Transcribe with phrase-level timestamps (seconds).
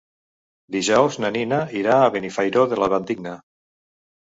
[0.75, 3.39] Dijous na Nina irà a Benifairó de la Valldigna.